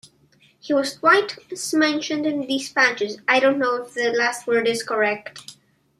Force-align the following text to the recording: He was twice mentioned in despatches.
He 0.59 0.73
was 0.73 0.95
twice 0.95 1.75
mentioned 1.75 2.25
in 2.25 2.47
despatches. 2.47 3.19